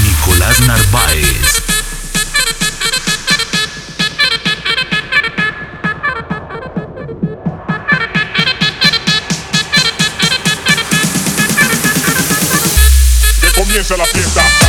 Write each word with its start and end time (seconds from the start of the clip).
Nicolás 0.03 0.61
Narváez. 0.67 1.63
Que 13.41 13.53
comience 13.55 13.97
la 13.97 14.05
fiesta. 14.07 14.68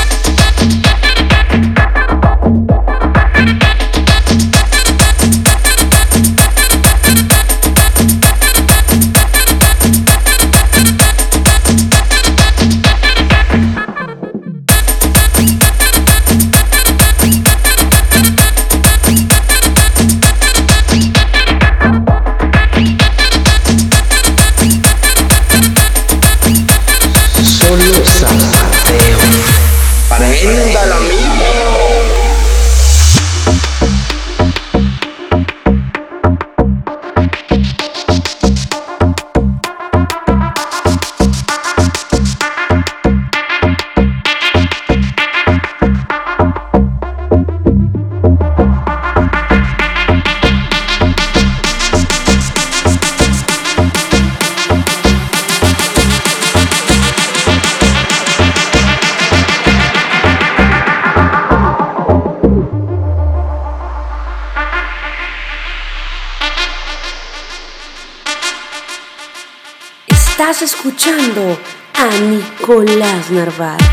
Estás 70.49 70.73
escuchando 70.73 71.59
a 71.93 72.07
Nicolás 72.21 73.29
Narváez. 73.29 73.88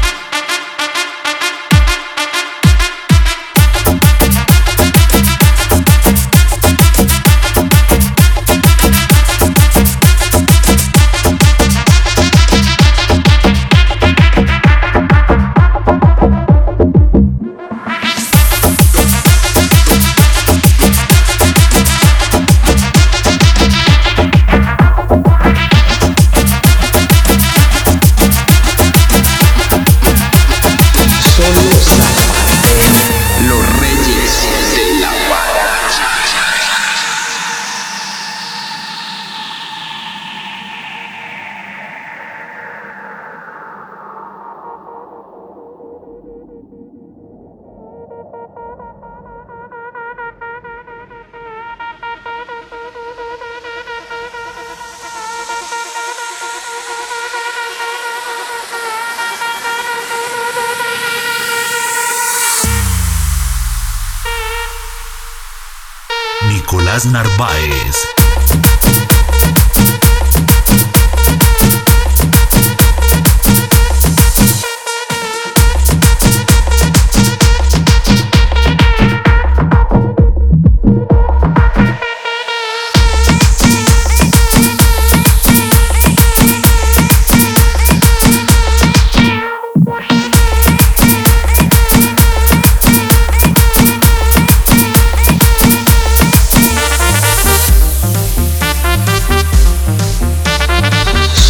Nicolás 66.67 67.05
Narváez. 67.05 68.26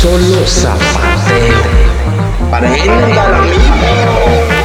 Solo 0.01 0.47
zapateo. 0.47 1.62
Misma. 2.61 4.56